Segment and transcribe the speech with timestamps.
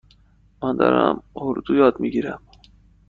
[0.63, 2.41] من دارم اردو یاد می گیرم.